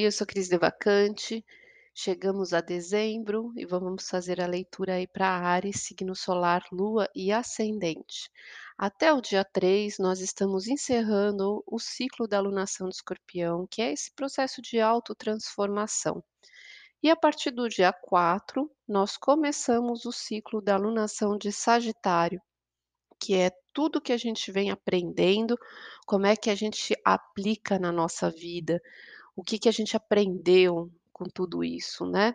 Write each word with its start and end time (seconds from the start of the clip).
Oi, 0.00 0.06
eu 0.06 0.12
sou 0.12 0.26
Cris 0.26 0.48
Devacante. 0.48 1.44
Chegamos 1.94 2.54
a 2.54 2.62
dezembro 2.62 3.52
e 3.54 3.66
vamos 3.66 4.08
fazer 4.08 4.40
a 4.40 4.46
leitura 4.46 4.94
aí 4.94 5.06
para 5.06 5.28
Áries, 5.28 5.82
signo 5.82 6.16
solar, 6.16 6.64
lua 6.72 7.06
e 7.14 7.30
ascendente. 7.30 8.30
Até 8.78 9.12
o 9.12 9.20
dia 9.20 9.44
3, 9.44 9.98
nós 9.98 10.20
estamos 10.20 10.68
encerrando 10.68 11.62
o 11.66 11.78
ciclo 11.78 12.26
da 12.26 12.38
alunação 12.38 12.88
de 12.88 12.94
Escorpião, 12.94 13.66
que 13.70 13.82
é 13.82 13.92
esse 13.92 14.10
processo 14.14 14.62
de 14.62 14.80
autotransformação. 14.80 16.24
E 17.02 17.10
a 17.10 17.14
partir 17.14 17.50
do 17.50 17.68
dia 17.68 17.92
4, 17.92 18.70
nós 18.88 19.18
começamos 19.18 20.06
o 20.06 20.12
ciclo 20.12 20.62
da 20.62 20.76
alunação 20.76 21.36
de 21.36 21.52
Sagitário, 21.52 22.40
que 23.20 23.34
é 23.34 23.50
tudo 23.74 24.00
que 24.00 24.14
a 24.14 24.16
gente 24.16 24.50
vem 24.50 24.70
aprendendo, 24.70 25.58
como 26.06 26.24
é 26.24 26.34
que 26.34 26.48
a 26.48 26.54
gente 26.54 26.94
aplica 27.04 27.78
na 27.78 27.92
nossa 27.92 28.30
vida, 28.30 28.80
o 29.36 29.42
que 29.42 29.58
que 29.58 29.68
a 29.68 29.72
gente 29.72 29.96
aprendeu 29.96 30.90
com 31.12 31.24
tudo 31.26 31.62
isso, 31.64 32.06
né. 32.06 32.34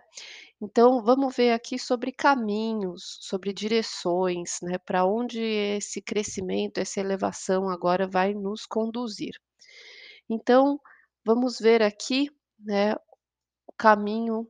Então 0.62 1.04
vamos 1.04 1.36
ver 1.36 1.52
aqui 1.54 1.80
sobre 1.80 2.12
caminhos, 2.12 3.18
sobre 3.22 3.54
direções, 3.54 4.60
né, 4.64 4.78
para 4.80 5.06
onde 5.06 5.40
esse 5.42 6.02
crescimento, 6.02 6.80
essa 6.80 7.00
elevação 7.00 7.70
agora 7.70 8.08
vai 8.08 8.34
nos 8.34 8.66
conduzir. 8.66 9.34
Então, 10.30 10.80
vamos 11.26 11.60
ver 11.60 11.82
aqui, 11.84 12.30
né, 12.60 12.96
o 13.68 13.74
caminho 13.78 14.48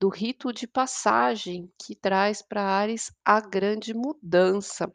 do 0.00 0.08
rito 0.08 0.52
de 0.52 0.66
passagem 0.68 1.70
que 1.82 1.96
traz 1.96 2.42
para 2.42 2.62
Áries 2.62 3.12
a 3.24 3.40
grande 3.40 3.94
mudança. 3.94 4.90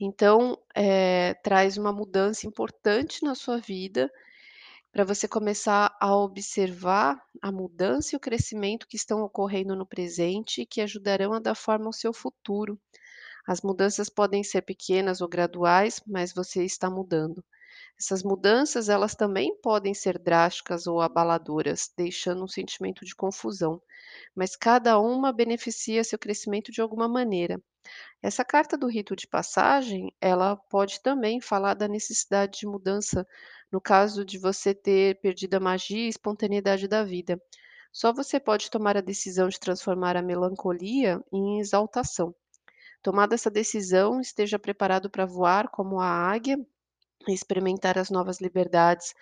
Então, 0.00 0.58
eh, 0.74 1.34
traz 1.42 1.76
uma 1.78 1.92
mudança 1.92 2.46
importante 2.46 3.22
na 3.24 3.34
sua 3.34 3.58
vida, 3.58 4.10
para 4.94 5.04
você 5.04 5.26
começar 5.26 5.96
a 6.00 6.16
observar 6.16 7.20
a 7.42 7.50
mudança 7.50 8.14
e 8.14 8.16
o 8.16 8.20
crescimento 8.20 8.86
que 8.86 8.96
estão 8.96 9.22
ocorrendo 9.22 9.74
no 9.74 9.84
presente 9.84 10.62
e 10.62 10.66
que 10.66 10.80
ajudarão 10.80 11.32
a 11.32 11.40
dar 11.40 11.56
forma 11.56 11.86
ao 11.86 11.92
seu 11.92 12.12
futuro. 12.12 12.80
As 13.44 13.60
mudanças 13.60 14.08
podem 14.08 14.44
ser 14.44 14.62
pequenas 14.62 15.20
ou 15.20 15.28
graduais, 15.28 16.00
mas 16.06 16.32
você 16.32 16.64
está 16.64 16.88
mudando. 16.88 17.44
Essas 17.98 18.22
mudanças, 18.22 18.88
elas 18.88 19.14
também 19.16 19.56
podem 19.60 19.94
ser 19.94 20.18
drásticas 20.18 20.86
ou 20.86 21.00
abaladoras, 21.00 21.92
deixando 21.96 22.44
um 22.44 22.48
sentimento 22.48 23.04
de 23.04 23.14
confusão, 23.14 23.80
mas 24.34 24.56
cada 24.56 24.98
uma 24.98 25.32
beneficia 25.32 26.04
seu 26.04 26.18
crescimento 26.18 26.70
de 26.72 26.80
alguma 26.80 27.08
maneira. 27.08 27.60
Essa 28.22 28.44
carta 28.44 28.76
do 28.76 28.88
rito 28.88 29.14
de 29.16 29.28
passagem, 29.28 30.12
ela 30.20 30.56
pode 30.56 31.00
também 31.02 31.40
falar 31.40 31.74
da 31.74 31.88
necessidade 31.88 32.60
de 32.60 32.66
mudança, 32.66 33.26
no 33.70 33.80
caso 33.80 34.24
de 34.24 34.38
você 34.38 34.74
ter 34.74 35.20
perdido 35.20 35.54
a 35.54 35.60
magia 35.60 36.06
e 36.06 36.08
espontaneidade 36.08 36.88
da 36.88 37.04
vida. 37.04 37.40
Só 37.92 38.12
você 38.12 38.40
pode 38.40 38.70
tomar 38.70 38.96
a 38.96 39.00
decisão 39.02 39.48
de 39.48 39.60
transformar 39.60 40.16
a 40.16 40.22
melancolia 40.22 41.22
em 41.32 41.60
exaltação. 41.60 42.34
Tomada 43.02 43.34
essa 43.34 43.50
decisão, 43.50 44.20
esteja 44.20 44.58
preparado 44.58 45.10
para 45.10 45.26
voar 45.26 45.68
como 45.70 46.00
a 46.00 46.08
águia 46.08 46.58
experimentar 47.32 47.98
as 47.98 48.10
novas 48.10 48.40
liberdades 48.40 49.14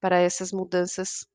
para 0.00 0.18
essas 0.18 0.52
mudanças 0.52 1.26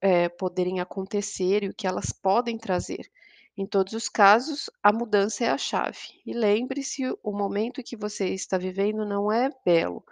eh, 0.00 0.28
poderem 0.28 0.80
acontecer 0.80 1.62
e 1.64 1.68
o 1.68 1.74
que 1.74 1.86
elas 1.86 2.12
podem 2.12 2.58
trazer. 2.58 3.10
Em 3.56 3.66
todos 3.66 3.92
os 3.92 4.08
casos, 4.08 4.70
a 4.82 4.92
mudança 4.92 5.44
é 5.44 5.48
a 5.50 5.58
chave. 5.58 6.20
E 6.24 6.32
lembre-se, 6.32 7.02
o 7.22 7.32
momento 7.32 7.82
que 7.82 7.96
você 7.96 8.28
está 8.28 8.56
vivendo 8.56 9.04
não 9.04 9.30
é 9.30 9.50
belo. 9.64 10.04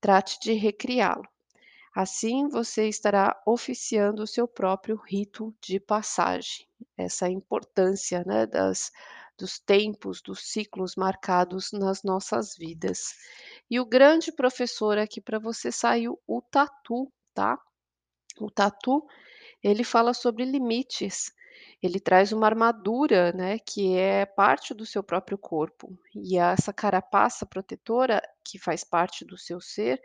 Trate 0.00 0.38
de 0.40 0.52
recriá-lo. 0.52 1.28
Assim, 1.94 2.48
você 2.48 2.88
estará 2.88 3.40
oficiando 3.44 4.22
o 4.22 4.26
seu 4.26 4.46
próprio 4.46 4.96
rito 4.96 5.54
de 5.60 5.80
passagem. 5.80 6.66
Essa 6.96 7.26
é 7.26 7.30
importância, 7.30 8.22
né, 8.24 8.46
das, 8.46 8.92
dos 9.38 9.58
tempos, 9.58 10.20
dos 10.20 10.40
ciclos 10.50 10.96
marcados 10.96 11.70
nas 11.72 12.02
nossas 12.02 12.56
vidas. 12.56 13.14
E 13.70 13.78
o 13.78 13.86
grande 13.86 14.32
professor 14.32 14.98
aqui 14.98 15.20
para 15.20 15.38
você 15.38 15.70
saiu 15.70 16.20
o 16.26 16.42
tatu, 16.42 17.10
tá? 17.32 17.58
O 18.40 18.50
tatu, 18.50 19.06
ele 19.62 19.84
fala 19.84 20.12
sobre 20.12 20.44
limites. 20.44 21.32
Ele 21.82 22.00
traz 22.00 22.32
uma 22.32 22.46
armadura, 22.46 23.32
né, 23.32 23.58
que 23.58 23.96
é 23.96 24.26
parte 24.26 24.74
do 24.74 24.86
seu 24.86 25.02
próprio 25.02 25.38
corpo. 25.38 25.96
E 26.14 26.38
essa 26.38 26.72
carapaça 26.72 27.46
protetora, 27.46 28.20
que 28.44 28.58
faz 28.58 28.84
parte 28.84 29.24
do 29.24 29.36
seu 29.36 29.60
ser, 29.60 30.00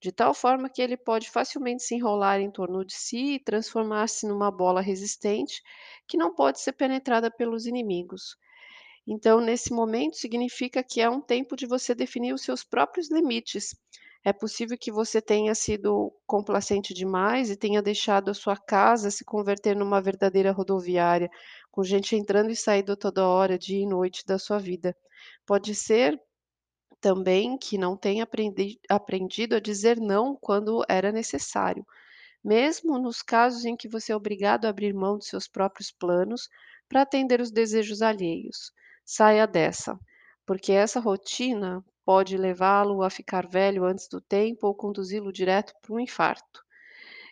de 0.00 0.12
tal 0.12 0.34
forma 0.34 0.68
que 0.68 0.82
ele 0.82 0.96
pode 0.96 1.30
facilmente 1.30 1.82
se 1.82 1.94
enrolar 1.94 2.40
em 2.40 2.50
torno 2.50 2.84
de 2.84 2.94
si 2.94 3.34
e 3.34 3.38
transformar-se 3.38 4.26
numa 4.26 4.50
bola 4.50 4.80
resistente 4.80 5.62
que 6.06 6.16
não 6.16 6.34
pode 6.34 6.60
ser 6.60 6.72
penetrada 6.72 7.30
pelos 7.30 7.66
inimigos. 7.66 8.36
Então, 9.06 9.40
nesse 9.40 9.72
momento, 9.72 10.16
significa 10.16 10.82
que 10.82 11.00
é 11.00 11.08
um 11.08 11.20
tempo 11.20 11.56
de 11.56 11.64
você 11.66 11.94
definir 11.94 12.32
os 12.34 12.42
seus 12.42 12.62
próprios 12.64 13.10
limites. 13.10 13.74
É 14.24 14.32
possível 14.32 14.76
que 14.78 14.90
você 14.92 15.22
tenha 15.22 15.54
sido 15.54 16.12
complacente 16.26 16.92
demais 16.92 17.48
e 17.48 17.56
tenha 17.56 17.80
deixado 17.80 18.30
a 18.30 18.34
sua 18.34 18.56
casa 18.56 19.10
se 19.10 19.24
converter 19.24 19.76
numa 19.76 20.00
verdadeira 20.00 20.50
rodoviária, 20.52 21.30
com 21.70 21.84
gente 21.84 22.16
entrando 22.16 22.50
e 22.50 22.56
saindo 22.56 22.96
toda 22.96 23.26
hora, 23.26 23.58
dia 23.58 23.80
e 23.80 23.86
noite 23.86 24.24
da 24.26 24.38
sua 24.38 24.58
vida. 24.58 24.94
Pode 25.46 25.74
ser 25.74 26.20
também 27.00 27.56
que 27.58 27.78
não 27.78 27.96
tenha 27.96 28.24
aprendi 28.24 28.78
aprendido 28.88 29.56
a 29.56 29.60
dizer 29.60 29.98
não 29.98 30.36
quando 30.36 30.84
era 30.88 31.12
necessário, 31.12 31.86
mesmo 32.44 32.98
nos 32.98 33.22
casos 33.22 33.64
em 33.64 33.76
que 33.76 33.88
você 33.88 34.12
é 34.12 34.16
obrigado 34.16 34.66
a 34.66 34.70
abrir 34.70 34.94
mão 34.94 35.18
de 35.18 35.26
seus 35.26 35.48
próprios 35.48 35.92
planos 35.92 36.48
para 36.88 37.02
atender 37.02 37.40
os 37.40 37.50
desejos 37.52 38.02
alheios. 38.02 38.72
Saia 39.08 39.46
dessa, 39.46 39.96
porque 40.44 40.72
essa 40.72 40.98
rotina 40.98 41.84
pode 42.04 42.36
levá-lo 42.36 43.04
a 43.04 43.08
ficar 43.08 43.46
velho 43.46 43.84
antes 43.84 44.08
do 44.08 44.20
tempo 44.20 44.66
ou 44.66 44.74
conduzi-lo 44.74 45.32
direto 45.32 45.72
para 45.80 45.94
um 45.94 46.00
infarto. 46.00 46.60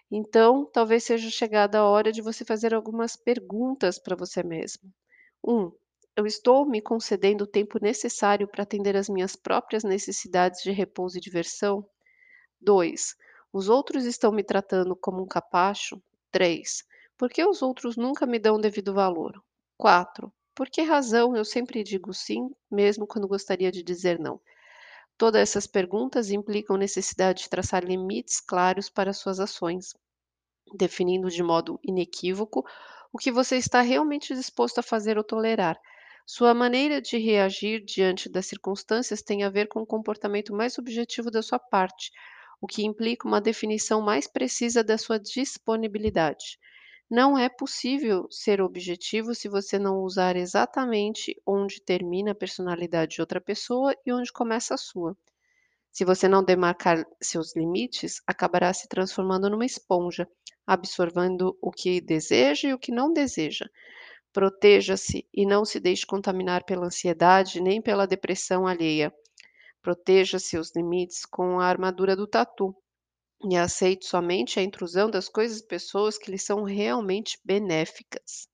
Então, 0.09 0.65
talvez 0.73 1.03
seja 1.03 1.29
chegada 1.31 1.79
a 1.79 1.85
hora 1.85 2.13
de 2.13 2.23
você 2.23 2.45
fazer 2.45 2.73
algumas 2.73 3.17
perguntas 3.17 3.99
para 3.99 4.15
você 4.15 4.41
mesmo. 4.45 4.89
1. 5.43 5.73
Eu 6.17 6.27
estou 6.27 6.65
me 6.65 6.81
concedendo 6.81 7.43
o 7.43 7.49
tempo 7.49 7.81
necessário 7.83 8.47
para 8.47 8.63
atender 8.63 8.97
às 8.97 9.09
minhas 9.09 9.35
próprias 9.35 9.83
necessidades 9.83 10.63
de 10.63 10.71
repouso 10.71 11.19
e 11.19 11.21
diversão? 11.21 11.85
2. 12.61 13.17
Os 13.53 13.69
outros 13.69 14.05
estão 14.05 14.31
me 14.31 14.45
tratando 14.45 14.95
como 14.95 15.21
um 15.23 15.27
capacho? 15.27 16.01
3. 16.31 16.85
Por 17.19 17.31
que 17.31 17.45
os 17.45 17.63
outros 17.63 17.97
nunca 17.97 18.27
me 18.27 18.39
dão 18.39 18.61
devido 18.61 18.95
valor? 18.95 19.43
4. 19.77 20.33
Por 20.55 20.69
que 20.71 20.83
razão 20.83 21.37
eu 21.37 21.45
sempre 21.45 21.85
digo 21.85 22.13
sim, 22.13 22.51
mesmo 22.71 23.07
quando 23.07 23.29
gostaria 23.29 23.71
de 23.71 23.83
dizer 23.83 24.19
não? 24.19 24.41
Todas 25.19 25.43
essas 25.43 25.67
perguntas 25.67 26.31
implicam 26.31 26.77
necessidade 26.77 27.45
de 27.45 27.51
traçar 27.51 27.85
limites 27.85 28.41
claros 28.41 28.91
para 28.91 29.13
suas 29.13 29.41
ações, 29.41 29.95
definindo 30.77 31.31
de 31.31 31.43
modo 31.43 31.81
inequívoco 31.85 32.65
o 33.13 33.19
que 33.19 33.33
você 33.33 33.57
está 33.57 33.81
realmente 33.83 34.35
disposto 34.35 34.79
a 34.79 34.83
fazer 34.83 35.19
ou 35.19 35.25
tolerar. 35.25 35.81
Sua 36.27 36.55
maneira 36.55 37.01
de 37.03 37.19
reagir 37.19 37.85
diante 37.85 38.29
das 38.29 38.47
circunstâncias 38.47 39.23
tem 39.23 39.45
a 39.45 39.51
ver 39.51 39.69
com 39.69 39.81
o 39.83 39.87
comportamento 39.87 40.55
mais 40.55 40.79
objetivo 40.79 41.31
da 41.31 41.43
sua 41.43 41.59
parte, 41.59 42.11
o 42.61 42.67
que 42.67 42.85
implica 42.85 43.29
uma 43.29 43.41
definição 43.41 44.01
mais 44.03 44.27
precisa 44.27 44.85
da 44.85 44.99
sua 44.99 45.19
disponibilidade. 45.19 46.59
Não 47.11 47.37
é 47.37 47.49
possível 47.49 48.27
ser 48.31 48.63
objetivo 48.63 49.35
se 49.35 49.49
você 49.49 49.79
não 49.79 50.01
usar 50.01 50.37
exatamente 50.37 51.41
onde 51.47 51.81
termina 51.81 52.33
a 52.33 52.35
personalidade 52.35 53.17
de 53.17 53.21
outra 53.21 53.41
pessoa 53.41 53.95
e 54.07 54.13
onde 54.13 54.33
começa 54.33 54.75
a 54.75 54.79
sua. 54.79 55.17
Se 55.93 56.05
você 56.05 56.27
não 56.27 56.43
demarcar 56.43 57.07
seus 57.21 57.55
limites, 57.55 58.23
acabará 58.27 58.73
se 58.73 58.89
transformando 58.89 59.51
numa 59.51 59.67
esponja, 59.67 60.29
absorvendo 60.67 61.57
o 61.61 61.71
que 61.71 62.01
deseja 62.01 62.69
e 62.69 62.75
o 62.75 62.79
que 62.79 62.91
não 62.91 63.13
deseja. 63.13 63.69
Proteja-se 64.33 65.29
e 65.33 65.47
não 65.47 65.65
se 65.65 65.79
deixe 65.79 66.05
contaminar 66.07 66.65
pela 66.65 66.87
ansiedade 66.87 67.61
nem 67.61 67.81
pela 67.81 68.07
depressão 68.07 68.67
alheia. 68.67 69.15
Proteja 69.83 70.39
seus 70.39 70.75
limites 70.75 71.27
com 71.27 71.61
a 71.61 71.67
armadura 71.67 72.17
do 72.17 72.27
tatu 72.27 72.75
e 73.51 73.57
aceite 73.57 74.07
somente 74.07 74.59
a 74.61 74.63
intrusão 74.63 75.11
das 75.11 75.29
coisas 75.29 75.61
e 75.61 75.67
pessoas 75.67 76.19
que 76.19 76.31
lhe 76.31 76.39
são 76.39 76.63
realmente 76.65 77.39
benéficas. 77.45 78.49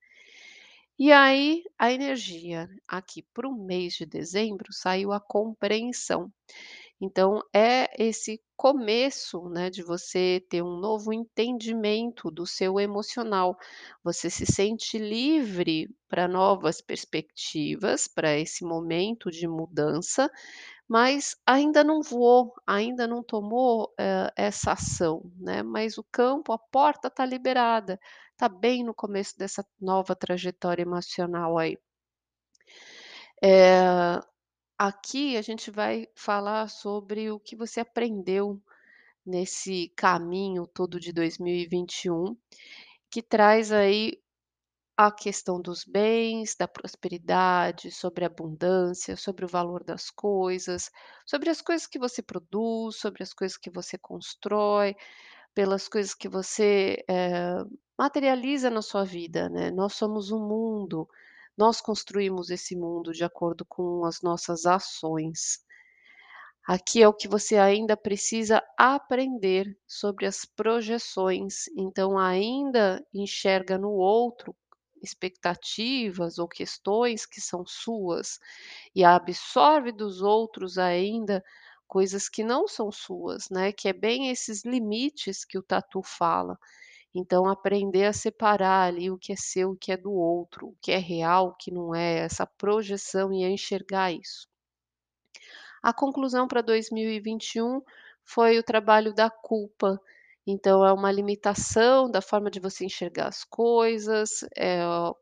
E 0.98 1.10
aí, 1.10 1.64
a 1.78 1.90
energia 1.90 2.68
aqui 2.86 3.22
para 3.34 3.48
o 3.48 3.54
mês 3.64 3.94
de 3.94 4.04
dezembro 4.04 4.70
saiu 4.72 5.12
a 5.12 5.18
compreensão. 5.20 6.30
Então, 7.00 7.42
é 7.54 7.88
esse 8.02 8.42
começo, 8.56 9.48
né, 9.50 9.70
de 9.70 9.82
você 9.82 10.44
ter 10.50 10.62
um 10.62 10.78
novo 10.78 11.12
entendimento 11.12 12.30
do 12.30 12.46
seu 12.46 12.80
emocional. 12.80 13.56
Você 14.04 14.30
se 14.30 14.46
sente 14.46 14.98
livre 14.98 15.88
para 16.08 16.28
novas 16.28 16.80
perspectivas, 16.80 18.08
para 18.08 18.38
esse 18.38 18.64
momento 18.64 19.30
de 19.30 19.48
mudança, 19.48 20.30
mas 20.90 21.36
ainda 21.46 21.84
não 21.84 22.02
voou, 22.02 22.52
ainda 22.66 23.06
não 23.06 23.22
tomou, 23.22 23.94
hã, 24.00 24.28
essa 24.36 24.72
ação, 24.72 25.22
né, 25.38 25.62
mas 25.62 25.98
o 25.98 26.04
campo, 26.12 26.52
a 26.52 26.58
porta 26.58 27.06
está 27.08 27.24
liberada, 27.24 28.00
está 28.32 28.48
bem 28.48 28.84
no 28.84 28.92
começo 28.94 29.38
dessa 29.38 29.64
nova 29.80 30.16
trajetória 30.16 30.82
emocional 30.82 31.58
aí. 31.58 31.78
Eh, 33.42 34.20
aqui 34.78 35.36
a 35.36 35.42
gente 35.42 35.70
vai 35.70 36.08
falar 36.16 36.68
sobre 36.68 37.30
o 37.30 37.40
que 37.40 37.56
você 37.56 37.80
aprendeu 37.80 38.60
nesse 39.26 39.92
caminho 39.96 40.66
todo 40.66 41.00
de 41.00 41.12
2021, 41.12 42.36
que 43.10 43.22
traz 43.22 43.72
aí 43.72 44.19
a 45.06 45.10
questão 45.10 45.62
dos 45.62 45.82
bens, 45.84 46.54
da 46.54 46.68
prosperidade, 46.68 47.90
sobre 47.90 48.22
a 48.24 48.26
abundância, 48.28 49.16
sobre 49.16 49.46
o 49.46 49.48
valor 49.48 49.82
das 49.82 50.10
coisas, 50.10 50.90
sobre 51.26 51.48
as 51.48 51.62
coisas 51.62 51.86
que 51.86 51.98
você 51.98 52.20
produz, 52.22 52.96
sobre 52.96 53.22
as 53.22 53.32
coisas 53.32 53.56
que 53.56 53.70
você 53.70 53.96
constrói, 53.96 54.94
pelas 55.54 55.88
coisas 55.88 56.14
que 56.14 56.28
você, 56.28 57.02
eh, 57.08 57.64
materializa 57.98 58.68
na 58.70 58.82
sua 58.82 59.04
vida, 59.04 59.48
né. 59.48 59.70
Nós 59.70 59.94
somos 59.94 60.30
um 60.32 60.40
mundo, 60.46 61.08
nós 61.56 61.80
construímos 61.80 62.50
esse 62.50 62.76
mundo 62.76 63.12
de 63.12 63.24
acordo 63.24 63.64
com 63.66 64.04
as 64.04 64.20
nossas 64.22 64.66
ações. 64.66 65.60
Aqui 66.66 67.02
é 67.02 67.08
o 67.08 67.14
que 67.14 67.26
você 67.28 67.56
ainda 67.56 67.96
precisa 67.96 68.62
aprender 68.78 69.76
sobre 69.86 70.26
as 70.26 70.44
projeções, 70.44 71.66
então 71.76 72.18
ainda 72.18 73.02
enxerga 73.14 73.78
no 73.78 73.90
outro 73.92 74.54
expectativas 75.02 76.38
ou 76.38 76.48
questões 76.48 77.26
que 77.26 77.40
são 77.40 77.64
suas, 77.66 78.38
e 78.94 79.04
absorve 79.04 79.92
dos 79.92 80.22
outros 80.22 80.78
ainda 80.78 81.42
coisas 81.86 82.28
que 82.28 82.44
não 82.44 82.68
são 82.68 82.92
suas, 82.92 83.50
né, 83.50 83.72
que 83.72 83.88
é 83.88 83.92
bem 83.92 84.30
esses 84.30 84.64
limites 84.64 85.44
que 85.44 85.58
o 85.58 85.62
tatu 85.62 86.02
fala. 86.02 86.56
Então 87.12 87.48
aprender 87.48 88.06
a 88.06 88.12
separar 88.12 88.86
ali 88.86 89.10
o 89.10 89.18
que 89.18 89.32
é 89.32 89.36
seu, 89.36 89.70
o 89.70 89.76
que 89.76 89.90
é 89.90 89.96
do 89.96 90.12
outro, 90.12 90.68
o 90.68 90.76
que 90.80 90.92
é 90.92 90.98
real, 90.98 91.48
o 91.48 91.54
que 91.54 91.72
não 91.72 91.92
é, 91.94 92.18
essa 92.18 92.46
projeção 92.46 93.32
e 93.32 93.44
enxergar 93.44 94.12
isso. 94.12 94.48
A 95.82 95.92
conclusão 95.92 96.46
para 96.46 96.60
2021 96.60 97.82
foi 98.22 98.58
o 98.58 98.62
trabalho 98.62 99.12
da 99.12 99.28
culpa, 99.28 100.00
então 100.46 100.84
é 100.86 100.92
uma 100.92 101.12
limitação 101.12 102.10
da 102.10 102.20
forma 102.22 102.50
de 102.50 102.60
você 102.60 102.84
enxergar 102.84 103.28
as 103.28 103.44
coisas, 103.44 104.44
eh, 104.56 104.80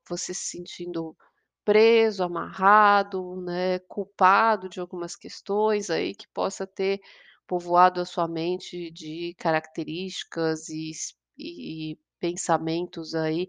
você 0.08 0.34
se 0.34 0.46
sentindo 0.50 1.16
preso, 1.64 2.22
amarrado, 2.24 3.36
né, 3.42 3.78
culpado 3.80 4.68
de 4.68 4.80
algumas 4.80 5.14
questões 5.16 5.90
aí 5.90 6.14
que 6.14 6.26
possa 6.34 6.66
ter 6.66 7.00
povoado 7.46 8.00
a 8.00 8.04
sua 8.06 8.28
mente 8.28 8.90
de 8.90 9.34
características 9.38 10.68
e 10.70 10.92
e 11.40 11.96
pensamentos 12.20 13.14
aí 13.14 13.48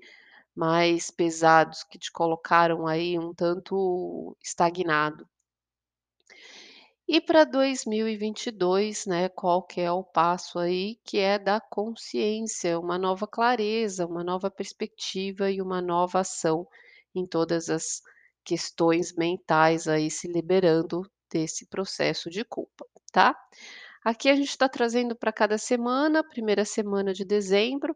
mais 0.56 1.12
pesados 1.12 1.83
que 1.83 2.00
te 2.00 2.12
colocaram 2.12 2.88
aí 2.88 3.18
um 3.19 3.33
tanto 3.33 4.36
estagnado. 4.44 5.27
E 7.11 7.19
para 7.19 7.44
2022, 7.44 9.07
né, 9.07 9.27
qual 9.29 9.63
que 9.63 9.81
é 9.81 9.91
o 9.91 10.03
passo 10.03 10.59
aí, 10.59 10.97
que 11.03 11.17
é 11.17 11.39
da 11.39 11.59
consciência, 11.59 12.79
uma 12.79 13.00
nova 13.00 13.25
clareza, 13.27 14.06
uma 14.06 14.23
nova 14.23 14.50
perspectiva 14.51 15.50
e 15.50 15.59
uma 15.59 15.81
nova 15.81 16.19
ação 16.19 16.67
em 17.15 17.25
todas 17.25 17.67
as 17.67 18.01
questões 18.45 19.11
mentais 19.15 19.88
aí 19.88 20.11
se 20.11 20.27
liberando 20.27 21.01
desse 21.31 21.65
processo 21.65 22.29
de 22.29 22.45
culpa, 22.45 22.85
tá? 23.11 23.35
Aqui 24.06 24.29
a 24.29 24.35
gente 24.35 24.50
está 24.50 24.69
trazendo 24.69 25.15
para 25.15 25.33
cada 25.33 25.57
semana, 25.57 26.23
primeira 26.23 26.63
semana 26.63 27.11
de 27.11 27.25
dezembro, 27.25 27.95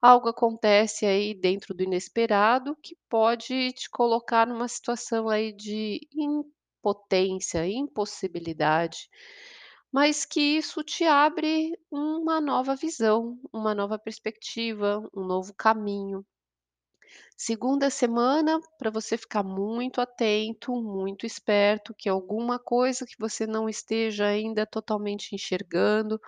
algo 0.00 0.28
acontece 0.28 1.04
aí 1.04 1.34
dentro 1.34 1.74
do 1.74 1.82
inesperado 1.82 2.76
que 2.80 2.96
pode 3.08 3.72
te 3.72 3.90
colocar 3.90 4.46
numa 4.46 4.68
situação 4.68 5.28
aí 5.28 5.52
de 5.52 6.00
impotência, 6.82 7.66
impossibilidade, 7.66 9.08
mas 9.92 10.24
que 10.26 10.40
isso 10.40 10.82
te 10.84 11.04
abre 11.04 11.72
uma 11.90 12.40
nova 12.40 12.76
visão, 12.76 13.38
uma 13.52 13.74
nova 13.74 13.98
perspectiva, 13.98 15.08
um 15.14 15.24
novo 15.24 15.54
caminho. 15.54 16.24
Segunda 17.36 17.90
semana, 17.90 18.60
para 18.78 18.90
você 18.90 19.16
ficar 19.16 19.42
muito 19.42 20.00
atento, 20.00 20.72
muito 20.80 21.26
esperto, 21.26 21.94
que 21.94 22.08
alguma 22.08 22.58
coisa 22.58 23.04
que 23.06 23.16
você 23.18 23.46
não 23.46 23.68
esteja 23.68 24.26
ainda 24.26 24.64
totalmente 24.66 25.34
enxergando, 25.34 26.20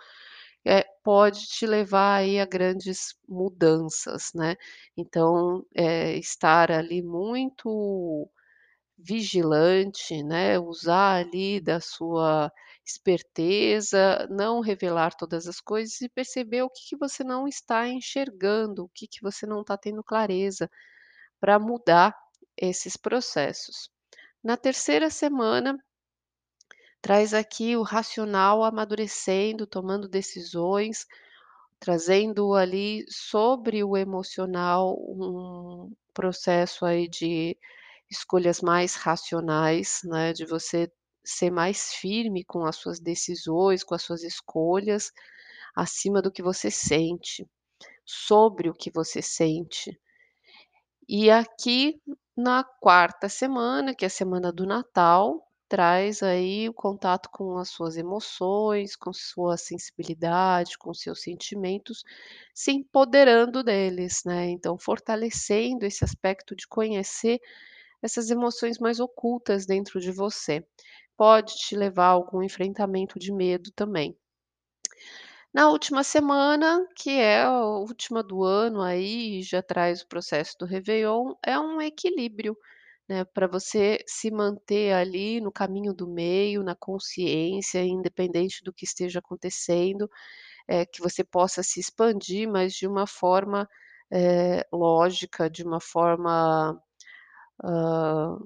eh, 0.66 0.84
pode 1.04 1.46
te 1.48 1.66
levar 1.66 2.16
aí 2.20 2.40
a 2.40 2.46
grandes 2.46 3.14
mudanças, 3.28 4.32
né. 4.34 4.56
Então, 4.96 5.64
eh, 5.74 6.16
estar 6.18 6.70
ali 6.72 7.02
muito 7.02 8.28
vigilante, 9.04 10.22
né, 10.22 10.58
usar 10.58 11.16
ali 11.26 11.60
da 11.60 11.78
sua 11.78 12.50
esperteza, 12.84 14.26
não 14.30 14.60
revelar 14.60 15.14
todas 15.14 15.46
as 15.46 15.60
coisas 15.60 16.00
e 16.00 16.08
perceber 16.08 16.62
o 16.62 16.70
que 16.70 16.88
que 16.90 16.96
você 16.96 17.22
não 17.22 17.46
está 17.46 17.86
enxergando, 17.86 18.84
o 18.84 18.88
que 18.88 19.06
que 19.06 19.20
você 19.22 19.46
não 19.46 19.60
está 19.60 19.76
tendo 19.76 20.02
clareza, 20.02 20.70
para 21.38 21.58
mudar 21.58 22.16
esses 22.56 22.96
processos. 22.96 23.90
Na 24.42 24.56
terceira 24.56 25.10
semana 25.10 25.78
traz 27.02 27.34
aqui 27.34 27.76
o 27.76 27.82
racional 27.82 28.64
amadurecendo, 28.64 29.66
tomando 29.66 30.08
decisões, 30.08 31.06
trazendo 31.78 32.54
ali 32.54 33.04
sobre 33.10 33.84
o 33.84 33.96
emocional 33.96 34.96
um 34.98 35.92
processo 36.14 36.86
aí 36.86 37.06
de 37.06 37.58
escolhas 38.10 38.60
mais 38.60 38.94
racionais, 38.94 40.00
né, 40.04 40.32
de 40.32 40.44
você 40.46 40.90
ser 41.24 41.50
mais 41.50 41.94
firme 41.94 42.44
com 42.44 42.64
as 42.66 42.76
suas 42.76 43.00
decisões, 43.00 43.82
com 43.84 43.94
as 43.94 44.02
suas 44.02 44.22
escolhas, 44.22 45.10
acima 45.76 46.22
do 46.22 46.32
que 46.32 46.42
você 46.42 46.70
sente, 46.70 47.46
sobre 48.04 48.70
o 48.70 48.74
que 48.74 48.90
você 48.92 49.22
sente. 49.22 49.98
E 51.08 51.30
aqui 51.30 52.00
na 52.36 52.64
quarta 52.64 53.28
semana, 53.28 53.94
que 53.94 54.04
é 54.04 54.08
a 54.08 54.10
semana 54.10 54.52
do 54.52 54.66
Natal, 54.66 55.46
traz 55.68 56.22
aí 56.22 56.68
o 56.68 56.74
contato 56.74 57.28
com 57.32 57.56
as 57.58 57.70
suas 57.70 57.96
emoções, 57.96 58.96
com 58.96 59.12
sua 59.12 59.56
sensibilidade, 59.56 60.76
com 60.78 60.92
seus 60.94 61.22
sentimentos, 61.22 62.02
se 62.54 62.72
empoderando 62.72 63.62
deles, 63.62 64.22
né, 64.24 64.50
então 64.50 64.78
fortalecendo 64.78 65.84
esse 65.86 66.04
aspecto 66.04 66.54
de 66.54 66.66
conhecer 66.68 67.40
essas 68.04 68.30
emoções 68.30 68.78
mais 68.78 69.00
ocultas 69.00 69.66
dentro 69.66 70.00
de 70.00 70.12
você. 70.12 70.64
Pode 71.16 71.54
te 71.56 71.76
levar 71.76 72.06
a 72.06 72.10
algum 72.10 72.42
enfrentamento 72.42 73.18
de 73.18 73.32
medo 73.32 73.72
também. 73.72 74.16
Na 75.52 75.68
última 75.70 76.02
semana, 76.02 76.84
que 76.96 77.10
é 77.10 77.42
a 77.42 77.64
última 77.64 78.22
do 78.22 78.42
ano 78.42 78.82
aí, 78.82 79.40
já 79.42 79.62
traz 79.62 80.02
o 80.02 80.08
processo 80.08 80.56
do 80.58 80.66
réveillon, 80.66 81.34
é 81.44 81.58
um 81.58 81.80
equilíbrio, 81.80 82.56
né, 83.08 83.24
para 83.24 83.46
você 83.46 83.98
se 84.06 84.30
manter 84.30 84.92
ali 84.94 85.40
no 85.40 85.52
caminho 85.52 85.92
do 85.94 86.08
meio, 86.08 86.62
na 86.64 86.74
consciência, 86.74 87.84
independente 87.84 88.64
do 88.64 88.72
que 88.72 88.84
esteja 88.84 89.20
acontecendo, 89.20 90.08
eh, 90.68 90.86
que 90.86 91.02
você 91.02 91.24
possa 91.24 91.62
se 91.62 91.80
expandir, 91.80 92.48
mas 92.50 92.74
de 92.74 92.86
uma 92.88 93.06
forma, 93.06 93.68
eh, 94.12 94.66
lógica, 94.72 95.50
de 95.50 95.62
uma 95.64 95.80
forma, 95.80 96.80
hã, 97.62 98.38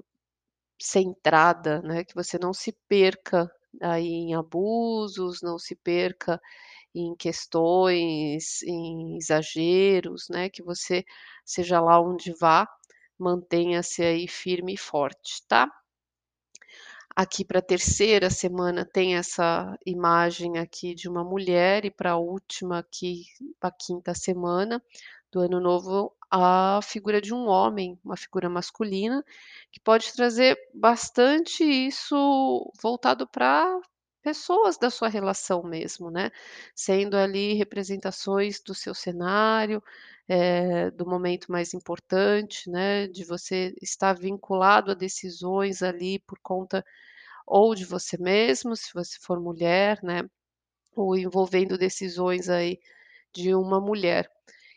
centrada, 0.81 1.81
né, 1.83 2.03
que 2.05 2.15
você 2.15 2.37
não 2.39 2.53
se 2.53 2.73
perca 2.89 3.51
aí 3.81 4.07
em 4.07 4.35
abusos, 4.35 5.41
não 5.41 5.57
se 5.59 5.75
perca 5.75 6.39
em 6.95 7.15
questões, 7.17 8.63
em 8.63 9.17
exageros, 9.17 10.27
né, 10.29 10.49
que 10.49 10.63
você, 10.63 11.03
seja 11.45 11.81
lá 11.81 12.01
onde 12.01 12.33
vá, 12.39 12.67
mantenha-se 13.19 14.03
aí 14.03 14.27
firme 14.27 14.75
e 14.75 14.77
forte, 14.77 15.43
tá? 15.47 15.69
Aqui 17.15 17.43
para 17.43 17.59
a 17.59 17.61
terceira 17.61 18.29
semana 18.29 18.85
tem 18.85 19.15
essa 19.15 19.77
imagem 19.85 20.57
aqui 20.57 20.93
de 20.95 21.09
uma 21.09 21.23
mulher 21.23 21.83
e 21.85 21.91
para 21.91 22.11
a 22.11 22.17
última 22.17 22.79
aqui, 22.79 23.23
a 23.61 23.71
quinta 23.71 24.13
semana 24.13 24.81
do 25.31 25.41
ano 25.41 25.59
novo, 25.59 26.13
a 26.31 26.79
figura 26.83 27.21
de 27.21 27.33
um 27.33 27.47
homem, 27.47 27.99
uma 28.03 28.17
figura 28.17 28.49
masculina, 28.49 29.23
que 29.71 29.79
pode 29.79 30.13
trazer 30.13 30.57
bastante 30.73 31.63
isso 31.63 32.71
voltado 32.81 33.27
para 33.27 33.79
pessoas 34.21 34.77
da 34.77 34.89
sua 34.89 35.07
relação 35.09 35.63
mesmo, 35.63 36.11
né, 36.11 36.29
sendo 36.75 37.15
ali 37.17 37.53
representações 37.53 38.61
do 38.61 38.75
seu 38.75 38.93
cenário, 38.93 39.81
eh, 40.27 40.91
do 40.91 41.05
momento 41.07 41.51
mais 41.51 41.73
importante, 41.73 42.69
né, 42.69 43.07
de 43.07 43.23
você 43.23 43.73
estar 43.81 44.13
vinculado 44.13 44.91
a 44.91 44.93
decisões 44.95 45.81
ali 45.81 46.19
por 46.19 46.37
conta 46.43 46.83
ou 47.47 47.75
de 47.75 47.85
você 47.85 48.17
mesmo, 48.17 48.75
se 48.75 48.93
você 48.93 49.17
for 49.21 49.39
mulher, 49.41 49.99
né, 50.03 50.23
ou 50.95 51.17
envolvendo 51.17 51.77
decisões 51.77 52.49
aí 52.49 52.79
de 53.33 53.55
uma 53.55 53.79
mulher. 53.81 54.29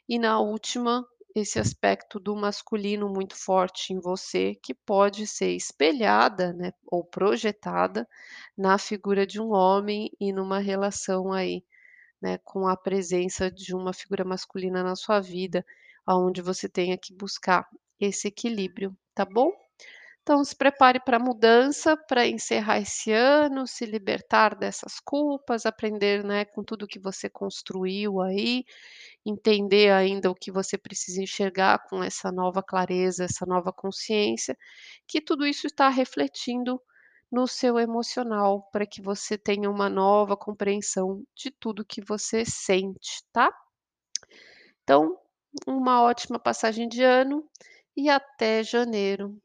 E 0.08 0.18
na 0.18 0.38
última, 0.40 1.04
esse 1.34 1.58
aspecto 1.58 2.20
do 2.20 2.36
masculino 2.36 3.08
muito 3.08 3.34
forte 3.36 3.92
em 3.92 3.98
você, 4.00 4.54
que 4.62 4.74
pode 4.74 5.26
ser 5.26 5.50
espelhada, 5.56 6.52
né, 6.52 6.72
ou 6.86 7.04
projetada 7.04 8.08
na 8.56 8.78
figura 8.78 9.26
de 9.26 9.40
um 9.40 9.52
homem 9.52 10.10
e 10.20 10.32
numa 10.32 10.58
relação 10.60 11.32
aí, 11.32 11.64
né, 12.22 12.38
com 12.44 12.68
a 12.68 12.76
presença 12.76 13.50
de 13.50 13.74
uma 13.74 13.92
figura 13.94 14.24
masculina 14.24 14.82
na 14.82 14.96
sua 14.96 15.20
vida, 15.20 15.64
aonde 16.06 16.42
você 16.42 16.68
tenha 16.68 16.98
que 16.98 17.14
buscar 17.14 17.68
esse 18.00 18.28
equilíbrio, 18.28 18.96
tá 19.14 19.24
bom? 19.24 19.52
Então 20.22 20.44
se 20.44 20.54
prepare 20.54 21.00
para 21.00 21.16
a 21.16 21.20
mudança, 21.20 21.96
para 21.96 22.24
encerrar 22.26 22.78
esse 22.78 23.10
ano, 23.12 23.66
se 23.66 23.84
libertar 23.84 24.54
dessas 24.54 25.00
culpas, 25.00 25.66
aprender, 25.66 26.22
né, 26.24 26.44
com 26.44 26.62
tudo 26.62 26.86
que 26.86 26.98
você 27.00 27.28
construiu 27.28 28.20
aí, 28.20 28.64
entender 29.26 29.90
ainda 29.92 30.30
o 30.30 30.34
que 30.34 30.52
você 30.52 30.78
precisa 30.78 31.22
enxergar 31.22 31.80
com 31.88 32.02
essa 32.04 32.32
nova 32.32 32.62
clareza, 32.62 33.24
essa 33.24 33.46
nova 33.46 33.72
consciência, 33.72 34.56
que 35.08 35.20
tudo 35.20 35.46
isso 35.46 35.66
está 35.66 35.88
refletindo 35.88 36.80
no 37.30 37.48
seu 37.48 37.78
emocional, 37.78 38.68
para 38.72 38.86
que 38.86 39.02
você 39.02 39.36
tenha 39.38 39.70
uma 39.70 39.88
nova 39.90 40.36
compreensão 40.36 41.24
de 41.34 41.50
tudo 41.50 41.84
que 41.84 42.02
você 42.04 42.44
sente, 42.44 43.24
tá? 43.32 43.50
Então, 44.84 45.18
uma 45.66 46.02
ótima 46.02 46.38
passagem 46.38 46.88
de 46.88 47.02
ano 47.02 47.44
e 47.96 48.08
até 48.08 48.62
janeiro. 48.62 49.41